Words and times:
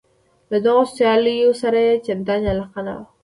له 0.51 0.57
دغو 0.65 0.83
سیالیو 0.95 1.51
سره 1.61 1.77
یې 1.87 1.93
چندانې 2.05 2.47
علاقه 2.53 2.81
نه 2.87 2.93
وه. 2.97 3.05